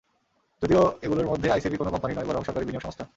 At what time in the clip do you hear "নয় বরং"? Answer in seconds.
2.15-2.41